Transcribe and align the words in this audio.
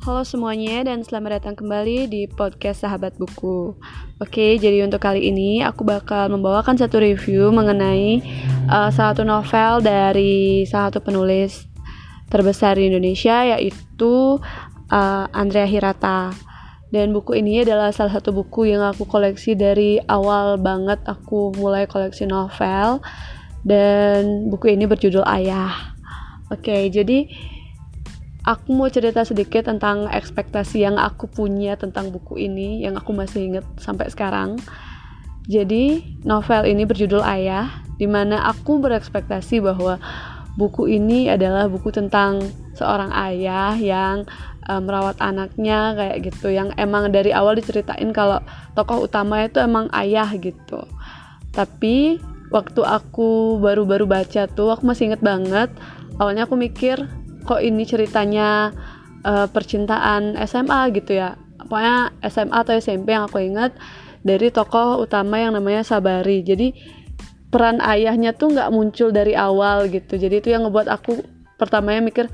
Halo 0.00 0.24
semuanya 0.24 0.80
dan 0.88 1.04
selamat 1.04 1.44
datang 1.44 1.60
kembali 1.60 2.08
di 2.08 2.24
podcast 2.24 2.88
Sahabat 2.88 3.20
Buku. 3.20 3.76
Oke, 4.16 4.56
jadi 4.56 4.80
untuk 4.80 4.96
kali 4.96 5.28
ini 5.28 5.60
aku 5.60 5.84
bakal 5.84 6.32
membawakan 6.32 6.72
satu 6.72 7.04
review 7.04 7.52
mengenai 7.52 8.24
uh, 8.72 8.88
satu 8.88 9.28
novel 9.28 9.84
dari 9.84 10.64
salah 10.64 10.88
satu 10.88 11.04
penulis 11.04 11.68
terbesar 12.32 12.80
di 12.80 12.88
Indonesia 12.88 13.44
yaitu 13.44 14.40
uh, 14.88 15.24
Andrea 15.36 15.68
Hirata. 15.68 16.32
Dan 16.88 17.12
buku 17.12 17.36
ini 17.36 17.60
adalah 17.60 17.92
salah 17.92 18.16
satu 18.16 18.32
buku 18.32 18.72
yang 18.72 18.80
aku 18.80 19.04
koleksi 19.04 19.52
dari 19.52 20.00
awal 20.08 20.56
banget 20.56 21.04
aku 21.04 21.52
mulai 21.60 21.84
koleksi 21.84 22.24
novel. 22.24 23.04
Dan 23.60 24.48
buku 24.48 24.72
ini 24.72 24.88
berjudul 24.88 25.28
Ayah. 25.28 25.92
Oke, 26.48 26.88
jadi 26.88 27.28
aku 28.44 28.72
mau 28.72 28.88
cerita 28.88 29.24
sedikit 29.26 29.68
tentang 29.68 30.08
ekspektasi 30.08 30.84
yang 30.84 30.96
aku 30.96 31.28
punya 31.28 31.76
tentang 31.76 32.08
buku 32.08 32.40
ini 32.40 32.80
yang 32.84 32.96
aku 32.96 33.12
masih 33.12 33.52
inget 33.52 33.66
sampai 33.76 34.08
sekarang. 34.08 34.56
Jadi, 35.50 36.16
novel 36.22 36.68
ini 36.68 36.86
berjudul 36.86 37.24
Ayah, 37.26 37.82
di 37.98 38.06
mana 38.06 38.46
aku 38.46 38.78
berekspektasi 38.78 39.58
bahwa 39.58 39.98
buku 40.54 40.86
ini 40.86 41.26
adalah 41.26 41.66
buku 41.66 41.90
tentang 41.90 42.44
seorang 42.76 43.10
ayah 43.12 43.74
yang 43.74 44.28
uh, 44.68 44.78
merawat 44.78 45.18
anaknya 45.18 45.96
kayak 45.98 46.30
gitu, 46.30 46.54
yang 46.54 46.70
emang 46.78 47.10
dari 47.10 47.34
awal 47.34 47.58
diceritain 47.58 48.14
kalau 48.14 48.38
tokoh 48.78 49.10
utama 49.10 49.42
itu 49.42 49.58
emang 49.58 49.90
ayah 49.90 50.30
gitu. 50.38 50.86
Tapi 51.50 52.22
waktu 52.54 52.80
aku 52.86 53.58
baru-baru 53.58 54.06
baca 54.06 54.46
tuh, 54.46 54.70
aku 54.70 54.86
masih 54.86 55.10
inget 55.10 55.22
banget. 55.24 55.70
Awalnya 56.20 56.46
aku 56.46 56.54
mikir 56.54 57.19
kok 57.50 57.58
ini 57.58 57.82
ceritanya 57.82 58.70
uh, 59.26 59.50
percintaan 59.50 60.38
SMA 60.46 60.94
gitu 60.94 61.18
ya. 61.18 61.34
Pokoknya 61.58 62.14
SMA 62.30 62.54
atau 62.62 62.78
SMP 62.78 63.10
yang 63.10 63.26
aku 63.26 63.42
ingat 63.42 63.74
dari 64.22 64.54
tokoh 64.54 65.02
utama 65.02 65.42
yang 65.42 65.58
namanya 65.58 65.82
Sabari. 65.82 66.46
Jadi 66.46 66.70
peran 67.50 67.82
ayahnya 67.82 68.30
tuh 68.38 68.54
nggak 68.54 68.70
muncul 68.70 69.10
dari 69.10 69.34
awal 69.34 69.90
gitu. 69.90 70.14
Jadi 70.14 70.38
itu 70.38 70.48
yang 70.54 70.70
ngebuat 70.70 70.86
aku 70.86 71.18
pertamanya 71.58 72.00
mikir 72.00 72.30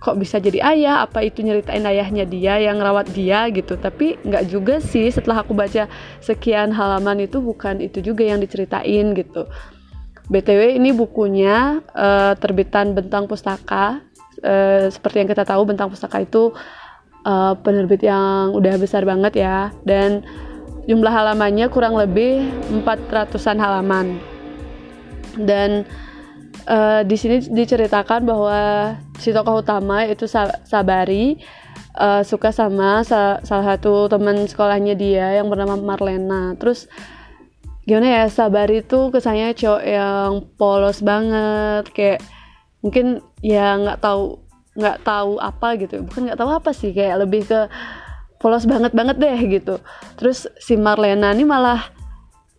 kok 0.00 0.16
bisa 0.20 0.40
jadi 0.40 0.60
ayah? 0.72 1.04
Apa 1.04 1.24
itu 1.24 1.44
nyeritain 1.44 1.84
ayahnya 1.84 2.24
dia 2.24 2.56
yang 2.60 2.80
rawat 2.80 3.12
dia? 3.12 3.48
gitu. 3.52 3.76
Tapi 3.76 4.16
nggak 4.24 4.44
juga 4.48 4.80
sih 4.80 5.12
setelah 5.12 5.44
aku 5.44 5.52
baca 5.52 5.84
sekian 6.24 6.72
halaman 6.72 7.28
itu 7.28 7.44
bukan 7.44 7.80
itu 7.84 8.00
juga 8.00 8.24
yang 8.24 8.40
diceritain 8.40 9.12
gitu. 9.12 9.44
BTW 10.24 10.80
ini 10.80 10.96
bukunya 10.96 11.84
uh, 11.92 12.32
terbitan 12.40 12.96
Bentang 12.96 13.28
Pustaka. 13.28 14.00
Uh, 14.44 14.92
seperti 14.92 15.24
yang 15.24 15.28
kita 15.32 15.48
tahu 15.48 15.64
Bentang 15.64 15.88
Pustaka 15.88 16.20
itu 16.20 16.52
uh, 17.24 17.56
penerbit 17.64 18.04
yang 18.04 18.52
udah 18.52 18.76
besar 18.76 19.08
banget 19.08 19.40
ya 19.40 19.72
dan 19.88 20.20
jumlah 20.84 21.08
halamannya 21.08 21.72
kurang 21.72 21.96
lebih 21.96 22.44
400-an 22.84 23.56
halaman. 23.56 24.20
Dan 25.34 25.88
uh, 26.68 27.00
di 27.02 27.16
sini 27.16 27.40
diceritakan 27.40 28.28
bahwa 28.28 28.60
si 29.18 29.32
tokoh 29.32 29.64
utama 29.64 30.04
itu 30.04 30.28
Sabari 30.68 31.40
uh, 31.98 32.22
suka 32.22 32.52
sama 32.52 33.02
sa 33.02 33.40
salah 33.42 33.74
satu 33.74 34.06
teman 34.12 34.44
sekolahnya 34.44 34.94
dia 34.94 35.40
yang 35.40 35.48
bernama 35.48 35.74
Marlena. 35.80 36.54
Terus 36.60 36.86
gimana 37.84 38.24
ya 38.24 38.24
sabar 38.32 38.68
itu 38.72 39.12
kesannya 39.12 39.52
cowok 39.52 39.82
yang 39.84 40.30
polos 40.56 41.04
banget 41.04 41.84
kayak 41.92 42.20
mungkin 42.84 43.24
ya 43.40 43.80
nggak 43.80 44.04
tahu 44.04 44.44
nggak 44.76 45.00
tahu 45.06 45.40
apa 45.40 45.80
gitu. 45.80 46.04
Bukan 46.04 46.28
nggak 46.28 46.38
tahu 46.38 46.50
apa 46.52 46.70
sih 46.76 46.92
kayak 46.92 47.24
lebih 47.24 47.48
ke 47.48 47.70
polos 48.36 48.68
banget 48.68 48.92
banget 48.92 49.16
deh 49.16 49.38
gitu. 49.48 49.80
Terus 50.20 50.44
si 50.60 50.76
Marlena 50.76 51.32
ini 51.32 51.48
malah 51.48 51.80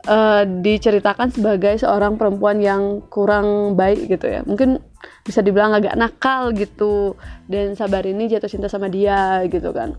uh, 0.10 0.42
diceritakan 0.42 1.30
sebagai 1.30 1.78
seorang 1.78 2.18
perempuan 2.18 2.58
yang 2.58 3.06
kurang 3.14 3.78
baik 3.78 4.10
gitu 4.10 4.26
ya. 4.26 4.42
Mungkin 4.42 4.82
bisa 5.22 5.46
dibilang 5.46 5.78
agak 5.78 5.94
nakal 5.94 6.56
gitu. 6.58 7.14
Dan 7.46 7.78
sabar 7.78 8.02
ini 8.02 8.26
jatuh 8.26 8.50
cinta 8.50 8.66
sama 8.66 8.90
dia 8.90 9.46
gitu 9.46 9.70
kan. 9.76 9.94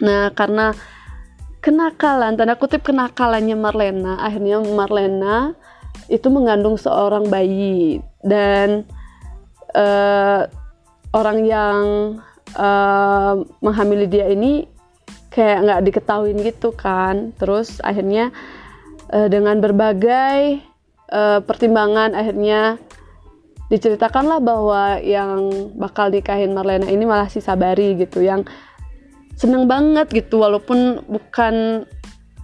Nah 0.00 0.32
karena 0.32 0.72
kenakalan 1.60 2.40
tanda 2.40 2.56
kutip 2.56 2.80
kenakalannya 2.80 3.52
Marlena 3.52 4.16
akhirnya 4.16 4.64
Marlena 4.64 5.52
itu 6.08 6.32
mengandung 6.32 6.80
seorang 6.80 7.28
bayi. 7.28 8.00
Dan 8.24 8.88
uh, 9.74 10.46
orang 11.14 11.38
yang 11.46 11.82
uh, 12.54 13.34
menghamili 13.62 14.06
dia 14.06 14.30
ini 14.30 14.66
kayak 15.30 15.58
nggak 15.66 15.80
diketahuin 15.86 16.38
gitu 16.42 16.74
kan. 16.74 17.34
Terus 17.38 17.78
akhirnya 17.82 18.34
uh, 19.10 19.28
dengan 19.30 19.58
berbagai 19.62 20.62
uh, 21.10 21.40
pertimbangan 21.42 22.14
akhirnya 22.14 22.78
diceritakanlah 23.70 24.42
bahwa 24.42 24.98
yang 24.98 25.70
bakal 25.78 26.10
nikahin 26.10 26.50
Marlena 26.50 26.90
ini 26.90 27.06
malah 27.06 27.30
si 27.30 27.38
Sabari 27.38 27.94
gitu 27.94 28.18
yang 28.18 28.42
seneng 29.38 29.70
banget 29.70 30.10
gitu 30.10 30.42
walaupun 30.42 31.06
bukan 31.06 31.86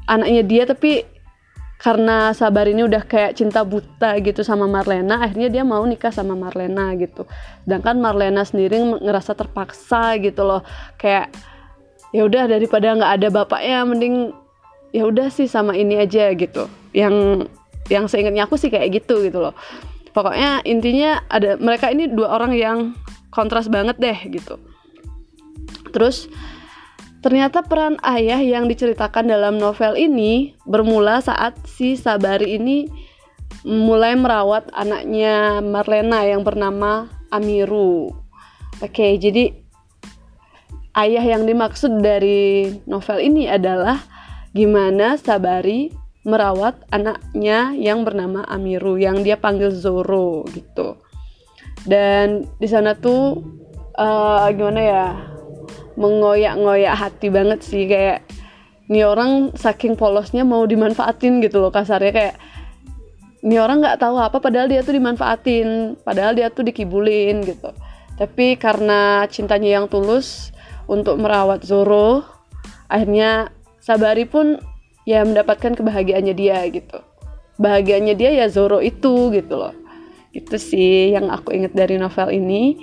anaknya 0.07 0.43
dia 0.47 0.63
tapi 0.71 1.16
karena 1.77 2.33
Sabar 2.33 2.65
ini 2.65 2.89
udah 2.89 3.05
kayak 3.05 3.37
cinta 3.37 3.61
buta 3.61 4.17
gitu 4.25 4.41
sama 4.41 4.65
Marlena 4.65 5.21
akhirnya 5.21 5.53
dia 5.53 5.63
mau 5.63 5.85
nikah 5.85 6.09
sama 6.09 6.33
Marlena 6.33 6.97
gitu. 6.97 7.29
Sedangkan 7.69 8.01
Marlena 8.01 8.43
sendiri 8.49 8.81
ngerasa 8.81 9.37
terpaksa 9.37 10.17
gitu 10.17 10.43
loh. 10.49 10.65
Kayak 10.97 11.37
ya 12.17 12.25
udah 12.25 12.49
daripada 12.49 12.97
nggak 12.97 13.13
ada 13.21 13.29
bapaknya 13.29 13.85
mending 13.85 14.33
ya 14.97 15.05
udah 15.05 15.29
sih 15.29 15.45
sama 15.45 15.77
ini 15.77 16.01
aja 16.01 16.33
gitu. 16.33 16.65
Yang 16.97 17.47
yang 17.93 18.09
seingatnya 18.09 18.49
aku 18.49 18.57
sih 18.57 18.73
kayak 18.73 19.05
gitu 19.05 19.21
gitu 19.21 19.37
loh. 19.37 19.53
Pokoknya 20.17 20.65
intinya 20.65 21.21
ada 21.29 21.61
mereka 21.61 21.93
ini 21.93 22.09
dua 22.09 22.41
orang 22.41 22.57
yang 22.57 22.79
kontras 23.29 23.69
banget 23.69 24.01
deh 24.01 24.17
gitu. 24.33 24.57
Terus 25.93 26.33
Ternyata 27.27 27.67
peran 27.67 27.99
ayah 28.07 28.39
yang 28.39 28.71
diceritakan 28.71 29.27
dalam 29.27 29.59
novel 29.59 29.99
ini 29.99 30.55
bermula 30.63 31.19
saat 31.19 31.59
si 31.67 31.99
Sabari 31.99 32.55
ini 32.55 32.87
mulai 33.67 34.15
merawat 34.15 34.71
anaknya 34.71 35.59
Marlena 35.59 36.23
yang 36.23 36.47
bernama 36.47 37.11
Amiru. 37.35 38.15
Oke, 38.79 39.19
jadi 39.19 39.51
ayah 40.95 41.35
yang 41.35 41.51
dimaksud 41.51 41.99
dari 41.99 42.71
novel 42.87 43.19
ini 43.19 43.51
adalah 43.51 43.99
gimana 44.55 45.19
Sabari 45.19 45.91
merawat 46.23 46.79
anaknya 46.95 47.75
yang 47.75 48.07
bernama 48.07 48.47
Amiru 48.47 49.03
yang 49.03 49.27
dia 49.27 49.35
panggil 49.35 49.75
Zoro 49.75 50.47
gitu. 50.55 50.95
Dan 51.83 52.47
di 52.63 52.71
sana 52.71 52.95
tuh 52.95 53.43
uh, 53.99 54.47
gimana 54.55 54.79
ya? 54.79 55.36
Mengoyak-ngoyak 55.97 56.95
hati 56.95 57.33
banget 57.33 57.61
sih 57.65 57.89
kayak 57.89 58.23
ini 58.87 59.03
orang 59.03 59.51
saking 59.57 59.99
polosnya 59.99 60.47
mau 60.47 60.63
dimanfaatin 60.63 61.43
gitu 61.43 61.59
loh 61.59 61.75
kasarnya 61.75 62.13
kayak 62.15 62.37
ini 63.43 63.57
orang 63.59 63.83
nggak 63.83 63.99
tahu 63.99 64.17
apa 64.19 64.39
padahal 64.39 64.71
dia 64.71 64.83
tuh 64.87 64.95
dimanfaatin 64.95 65.99
padahal 66.07 66.37
dia 66.37 66.49
tuh 66.53 66.65
dikibulin 66.67 67.43
gitu. 67.43 67.71
Tapi 68.17 68.57
karena 68.57 69.29
cintanya 69.29 69.81
yang 69.81 69.87
tulus 69.93 70.51
untuk 70.89 71.21
merawat 71.21 71.67
Zoro 71.67 72.25
akhirnya 72.89 73.53
Sabari 73.83 74.27
pun 74.27 74.59
ya 75.07 75.23
mendapatkan 75.23 75.79
kebahagiaannya 75.79 76.35
dia 76.35 76.59
gitu. 76.67 76.99
Bahagianya 77.57 78.19
dia 78.19 78.35
ya 78.35 78.47
Zoro 78.51 78.83
itu 78.83 79.31
gitu 79.31 79.55
loh. 79.55 79.75
Itu 80.35 80.59
sih 80.59 81.15
yang 81.15 81.31
aku 81.31 81.55
ingat 81.55 81.73
dari 81.73 81.95
novel 81.97 82.35
ini. 82.35 82.75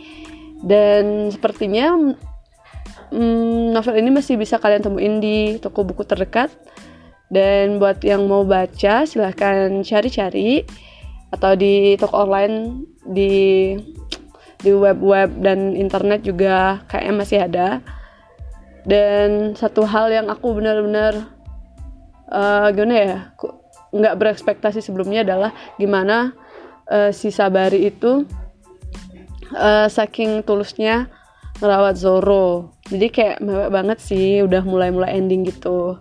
Dan 0.63 1.27
sepertinya 1.27 2.15
hmm, 3.13 3.77
novel 3.77 4.01
ini 4.01 4.09
masih 4.09 4.35
bisa 4.41 4.57
kalian 4.57 4.81
temuin 4.81 5.21
di 5.21 5.61
toko 5.61 5.85
buku 5.85 6.01
terdekat. 6.01 6.49
Dan 7.29 7.77
buat 7.77 8.01
yang 8.01 8.25
mau 8.25 8.41
baca 8.41 9.05
silahkan 9.05 9.69
cari-cari. 9.85 10.65
Atau 11.29 11.53
di 11.53 11.93
toko 12.01 12.25
online 12.25 12.85
di 13.05 13.73
di 14.63 14.71
web-web 14.71 15.43
dan 15.43 15.77
internet 15.77 16.25
juga 16.25 16.81
kayaknya 16.89 17.13
masih 17.13 17.39
ada. 17.45 17.67
Dan 18.83 19.53
satu 19.53 19.85
hal 19.85 20.09
yang 20.09 20.27
aku 20.27 20.57
benar-benar 20.57 21.33
uh, 22.33 22.67
gimana 22.73 22.93
ya 22.97 23.17
nggak 23.93 24.17
berekspektasi 24.17 24.81
sebelumnya 24.81 25.21
adalah 25.21 25.53
gimana 25.77 26.33
uh, 26.89 27.13
si 27.13 27.29
Sabari 27.29 27.93
itu 27.93 28.25
uh, 29.53 29.87
saking 29.87 30.41
tulusnya 30.41 31.07
ngerawat 31.61 31.95
Zoro 31.95 32.72
jadi 32.91 33.07
kayak 33.07 33.37
mewek 33.39 33.69
banget 33.71 33.97
sih 34.03 34.43
udah 34.43 34.59
mulai-mulai 34.67 35.15
ending 35.15 35.47
gitu. 35.47 35.95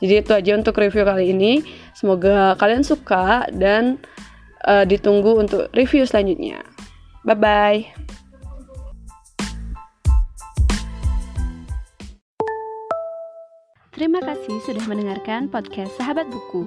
Jadi 0.00 0.24
itu 0.24 0.32
aja 0.32 0.52
untuk 0.56 0.80
review 0.80 1.04
kali 1.04 1.30
ini. 1.30 1.60
Semoga 1.92 2.56
kalian 2.56 2.82
suka 2.82 3.46
dan 3.52 4.00
uh, 4.64 4.88
ditunggu 4.88 5.36
untuk 5.36 5.68
review 5.76 6.08
selanjutnya. 6.08 6.64
Bye 7.22 7.38
bye 7.38 7.80
Terima 13.92 14.18
kasih 14.18 14.58
sudah 14.66 14.82
mendengarkan 14.90 15.46
podcast 15.46 15.94
Sahabat 15.94 16.26
Buku. 16.26 16.66